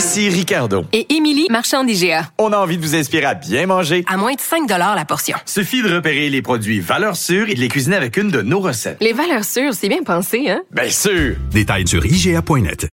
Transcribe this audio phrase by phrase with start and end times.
[0.00, 0.86] Ici Ricardo.
[0.94, 2.30] Et Émilie, marchand d'IGA.
[2.38, 4.02] On a envie de vous inspirer à bien manger.
[4.08, 5.36] À moins de 5 la portion.
[5.44, 8.60] Suffit de repérer les produits valeurs sûres et de les cuisiner avec une de nos
[8.60, 8.96] recettes.
[9.02, 10.62] Les valeurs sûres, c'est bien pensé, hein?
[10.70, 11.36] Bien sûr!
[11.50, 12.88] Détails sur IGA.net.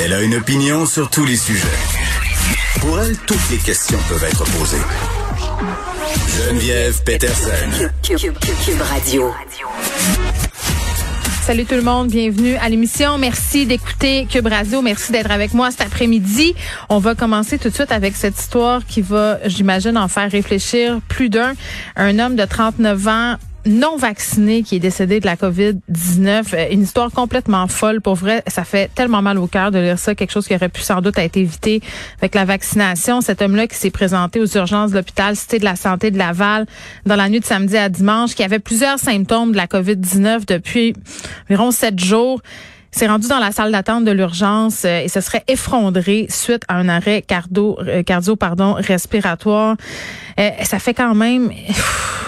[0.00, 1.66] Elle a une opinion sur tous les sujets.
[2.80, 5.91] Pour elle, toutes les questions peuvent être posées.
[6.12, 7.90] Geneviève Peterson.
[8.02, 9.32] Cube Radio.
[11.42, 13.16] Salut tout le monde, bienvenue à l'émission.
[13.16, 14.82] Merci d'écouter Cube Radio.
[14.82, 16.54] Merci d'être avec moi cet après-midi.
[16.90, 21.00] On va commencer tout de suite avec cette histoire qui va, j'imagine, en faire réfléchir
[21.08, 21.54] plus d'un.
[21.96, 26.54] Un homme de 39 ans non vacciné qui est décédé de la COVID-19.
[26.54, 28.00] Euh, une histoire complètement folle.
[28.00, 30.14] Pour vrai, ça fait tellement mal au cœur de lire ça.
[30.14, 31.80] Quelque chose qui aurait pu sans doute être évité
[32.18, 33.20] avec la vaccination.
[33.20, 36.66] Cet homme-là qui s'est présenté aux urgences de l'hôpital Cité de la Santé de Laval
[37.06, 40.94] dans la nuit de samedi à dimanche, qui avait plusieurs symptômes de la COVID-19 depuis
[41.48, 42.40] environ sept jours
[42.92, 46.76] s'est rendu dans la salle d'attente de l'urgence euh, et se serait effondré suite à
[46.76, 49.76] un arrêt cardio, euh, cardio pardon, respiratoire.
[50.62, 51.50] Ça fait quand même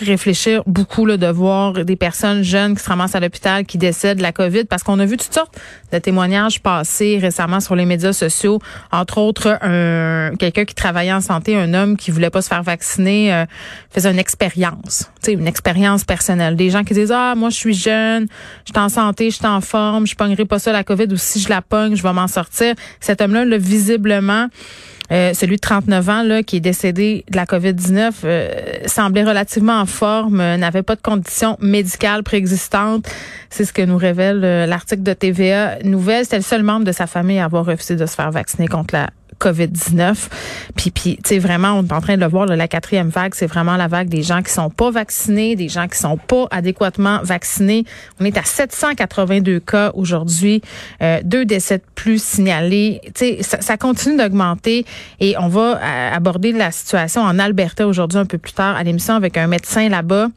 [0.00, 4.18] réfléchir beaucoup là, de voir des personnes jeunes qui se ramassent à l'hôpital, qui décèdent
[4.18, 5.58] de la COVID, parce qu'on a vu toutes sortes
[5.92, 8.60] de témoignages passer récemment sur les médias sociaux,
[8.92, 12.62] entre autres un quelqu'un qui travaillait en santé, un homme qui voulait pas se faire
[12.62, 13.44] vacciner, euh,
[13.90, 16.56] faisait une expérience, tu sais, une expérience personnelle.
[16.56, 18.26] Des gens qui disent ah moi je suis jeune,
[18.66, 21.16] je suis en santé, je suis en forme, je pognerai pas ça la COVID ou
[21.16, 22.74] si je la pogne, je vais m'en sortir.
[23.00, 24.48] Cet homme-là, là, visiblement
[25.12, 28.50] euh, celui de 39 ans là, qui est décédé de la COVID-19 euh,
[28.86, 33.08] semblait relativement en forme, euh, n'avait pas de conditions médicales préexistantes.
[33.50, 36.24] C'est ce que nous révèle l'article de TVA Nouvelle.
[36.24, 38.94] C'était le seul membre de sa famille à avoir refusé de se faire vacciner contre
[38.94, 40.28] la COVID-19.
[40.76, 43.34] Puis, puis tu sais, vraiment, on est en train de le voir, la quatrième vague,
[43.34, 46.46] c'est vraiment la vague des gens qui sont pas vaccinés, des gens qui sont pas
[46.50, 47.84] adéquatement vaccinés.
[48.20, 50.62] On est à 782 cas aujourd'hui,
[51.02, 53.00] euh, deux décès de plus signalés.
[53.06, 54.84] Tu sais, ça, ça, continue d'augmenter
[55.20, 58.82] et on va euh, aborder la situation en Alberta aujourd'hui un peu plus tard à
[58.82, 60.28] l'émission avec un médecin là-bas.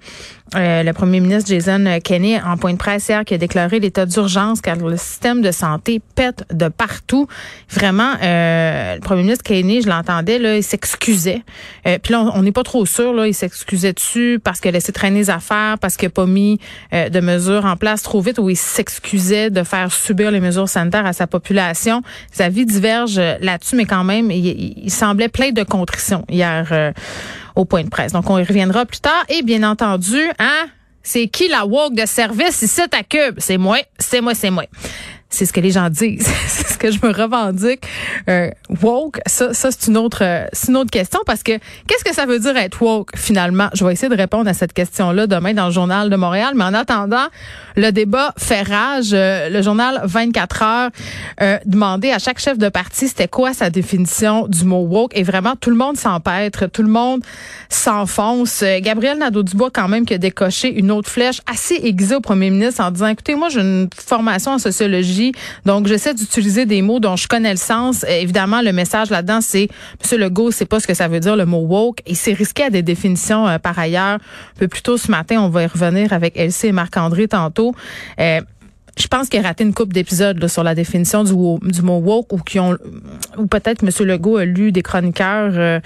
[0.56, 4.06] Euh, le premier ministre Jason Kenney en point de presse hier qui a déclaré l'état
[4.06, 7.28] d'urgence car le système de santé pète de partout.
[7.70, 11.44] Vraiment, euh, le premier ministre Kenney, je l'entendais là, il s'excusait.
[11.86, 14.72] Euh, puis là, on n'est pas trop sûr là, il s'excusait dessus parce qu'il a
[14.72, 16.60] laissé traîner les affaires, parce qu'il n'a pas mis
[16.92, 21.06] de mesures en place trop vite, ou il s'excusait de faire subir les mesures sanitaires
[21.06, 22.02] à sa population.
[22.32, 24.46] Sa vie diverge là-dessus, mais quand même, il,
[24.84, 26.94] il semblait plein de contrition hier
[27.66, 28.12] point de presse.
[28.14, 29.26] Donc, on y reviendra plus tard.
[29.30, 30.68] Et bien entendu, hein,
[31.04, 33.36] c'est qui la woke de service ici à Cube?
[33.38, 34.66] C'est moi, c'est moi, c'est moi.
[35.32, 36.28] C'est ce que les gens disent.
[36.48, 37.86] c'est ce que je me revendique.
[38.30, 38.50] Euh,
[38.82, 41.52] woke, ça, ça c'est une autre, euh, c'est une autre question parce que
[41.88, 43.70] qu'est-ce que ça veut dire être woke finalement?
[43.76, 46.54] Je vais essayer de répondre à cette question-là demain dans le journal de Montréal.
[46.56, 47.28] Mais en attendant,
[47.76, 49.12] le débat fait rage.
[49.14, 50.90] Euh, le journal 24 heures
[51.42, 55.24] euh, demandait à chaque chef de parti c'était quoi sa définition du mot woke et
[55.24, 57.22] vraiment tout le monde s'empêtre, tout le monde
[57.70, 58.64] s'enfonce.
[58.82, 62.82] Gabriel Nadeau-Dubois quand même qui a décoché une autre flèche assez aiguisée au premier ministre
[62.82, 65.19] en disant écoutez moi j'ai une formation en sociologie
[65.66, 68.06] donc, j'essaie d'utiliser des mots dont je connais le sens.
[68.08, 69.68] Évidemment, le message là-dedans, c'est
[70.02, 72.02] Monsieur Legault, c'est pas ce que ça veut dire le mot woke.
[72.08, 74.16] Il s'est risqué à des définitions euh, par ailleurs.
[74.16, 77.74] Un peu plus tôt ce matin, on va y revenir avec Elsie et Marc-André tantôt.
[78.20, 78.42] Euh,
[78.98, 82.38] je pense qu'il a raté une coupe d'épisodes sur la définition du, mot woke ou
[82.38, 82.78] qui ont
[83.38, 83.90] ou peut-être M.
[84.06, 85.80] Legault a lu des chroniqueurs euh,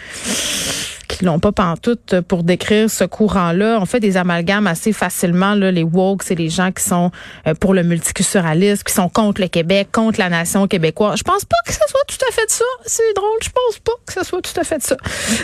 [1.14, 3.78] qui l'ont pas pantoute pour décrire ce courant-là.
[3.80, 5.54] On fait des amalgames assez facilement.
[5.54, 5.72] Là.
[5.72, 7.12] Les woke, c'est les gens qui sont
[7.48, 11.20] euh, pour le multiculturalisme, qui sont contre le Québec, contre la nation québécoise.
[11.20, 12.66] Je pense pas que ce soit tout à fait ça.
[12.86, 13.38] C'est drôle.
[13.44, 14.98] Je pense pas que ce soit tout à fait ça.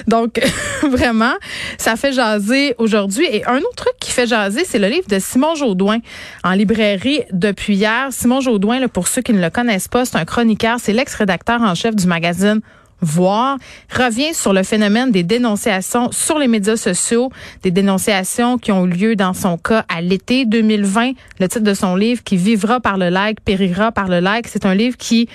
[0.07, 0.41] Donc,
[0.89, 1.33] vraiment,
[1.77, 3.25] ça fait jaser aujourd'hui.
[3.31, 5.99] Et un autre truc qui fait jaser, c'est le livre de Simon Jaudoin
[6.43, 8.07] en librairie depuis hier.
[8.09, 10.77] Simon Jaudoin, là, pour ceux qui ne le connaissent pas, c'est un chroniqueur.
[10.81, 12.61] C'est l'ex-rédacteur en chef du magazine
[13.01, 13.57] voir,
[13.95, 17.31] revient sur le phénomène des dénonciations sur les médias sociaux,
[17.63, 21.11] des dénonciations qui ont eu lieu dans son cas à l'été 2020.
[21.39, 24.65] Le titre de son livre, qui vivra par le like, périra par le like, c'est
[24.65, 25.29] un livre qui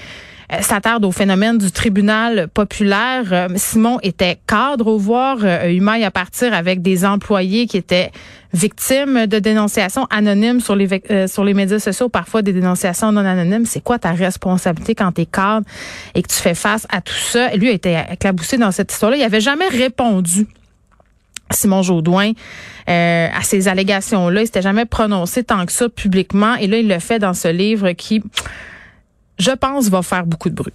[0.62, 3.24] s'attarde au phénomène du tribunal populaire.
[3.32, 7.76] Euh, Simon était cadre au voir, euh, eu maille à partir avec des employés qui
[7.76, 8.10] étaient
[8.52, 13.24] victimes de dénonciations anonymes sur les euh, sur les médias sociaux, parfois des dénonciations non
[13.24, 13.66] anonymes.
[13.66, 15.66] C'est quoi ta responsabilité quand tu es cadre
[16.14, 17.54] et que tu fais face à tout ça?
[17.56, 19.16] Lui a été éclaboussé dans cette histoire-là.
[19.16, 20.46] Il avait jamais répondu.
[21.50, 22.32] Simon Jaudoin
[22.88, 24.42] euh, à ces allégations-là.
[24.42, 26.54] Il s'était jamais prononcé tant que ça publiquement.
[26.56, 28.22] Et là, il le fait dans ce livre qui,
[29.38, 30.72] je pense, va faire beaucoup de bruit.